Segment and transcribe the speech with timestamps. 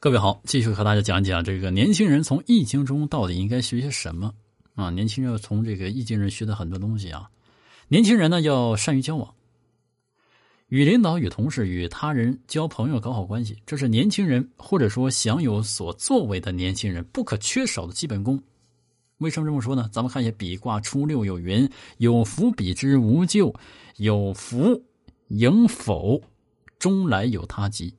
[0.00, 4.32] 各位好，继续和大家讲讲这个年轻人从易经中到底应该学些什么
[4.76, 4.90] 啊？
[4.90, 7.28] 年轻人要从这个易经人学的很多东西啊。
[7.88, 9.34] 年轻人呢要善于交往，
[10.68, 18.40] 与领导、与同事、与他人交朋友搞好关系，这是年轻人或者说想有所作为的年轻人不可缺少的基本功。
[19.16, 19.90] 为什么这么说呢？
[19.92, 21.68] 咱们看一下比卦初六有云
[21.98, 23.52] ：“有福比之无咎，
[23.96, 24.80] 有福
[25.26, 26.22] 迎否，
[26.78, 27.92] 终来有他吉。”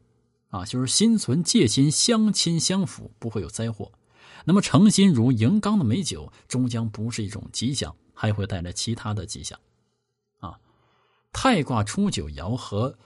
[0.50, 3.92] 啊，就是心存戒心，相亲相辅，不会有灾祸。
[4.46, 9.60] 那么诚心如银缸的美酒，终将不是一种吉祥，还会带来其他的吉祥。
[10.40, 10.60] 啊，
[11.32, 12.98] 太卦初九爻和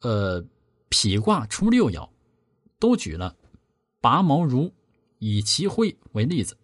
[0.00, 0.44] 呃
[0.90, 2.08] 否卦初六爻
[2.78, 3.34] 都举了
[4.00, 4.70] 拔毛如
[5.18, 6.56] 以其会为例子。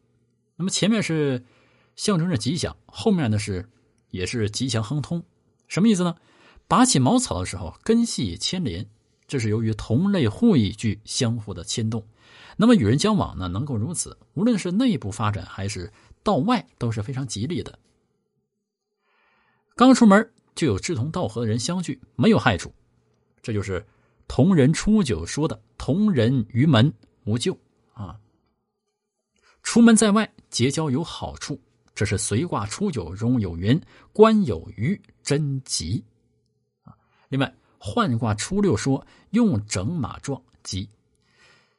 [0.56, 1.42] 那么前面是
[1.97, 3.66] 象征着吉祥，后面呢是
[4.10, 5.22] 也是吉祥亨通。
[5.69, 6.16] 什么意思呢？
[6.69, 8.86] 拔起茅草的时候，根系牵连。
[9.30, 12.05] 这是由于同类互益具相互的牵动，
[12.57, 15.92] 那么与人交往呢，能够如此，无论是内部发展还是
[16.25, 17.78] 道外，都是非常吉利的。
[19.77, 22.75] 刚出门就有志同道合的人相聚，没有害处，
[23.41, 23.87] 这就是
[24.27, 27.56] 同人初九说的“同人于门无咎”
[27.94, 28.19] 啊。
[29.62, 31.56] 出门在外结交有好处，
[31.94, 33.81] 这是随卦初九中有云
[34.12, 36.05] ：“官有余，贞吉。”
[36.83, 37.55] 啊，另外。
[37.83, 40.86] 换卦初六说用整马壮吉，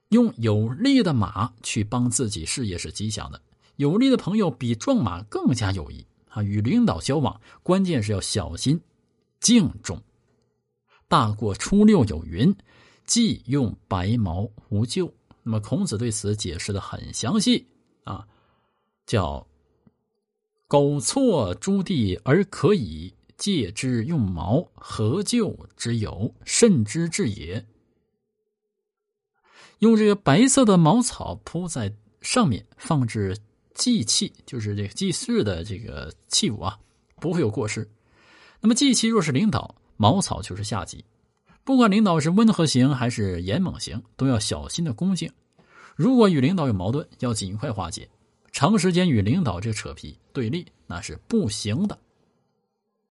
[0.09, 3.39] 用有力的马去帮自己事业是吉祥的。
[3.75, 6.41] 有力的朋友比壮马更加有益啊！
[6.41, 8.81] 与领导交往，关键是要小心
[9.39, 10.01] 敬重。
[11.07, 12.55] 大过初六有云
[13.05, 17.67] ：“既用白毛无咎。”那么孔子对此解释的很详细
[18.05, 18.27] 啊，
[19.05, 19.45] 叫
[20.67, 26.31] “苟错诸地而可以。”借之用毛，何咎之有？
[26.45, 27.65] 甚之至也。
[29.79, 33.35] 用这个白色的茅草铺在上面，放置
[33.73, 36.77] 祭器，就是这个祭祀的这个器物啊，
[37.15, 37.89] 不会有过失。
[38.59, 41.03] 那么祭器若是领导，茅草就是下级。
[41.63, 45.31] 不管领导是温和型还是严猛型，都要小心的恭敬。
[45.95, 48.07] 如果与领导有矛盾，要尽快化解。
[48.51, 51.97] 长时间与领导这扯皮对立，那是不行的。